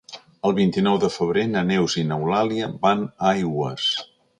[0.49, 3.91] El vint-i-nou de febrer na Neus i n'Eulàlia van a Aigües.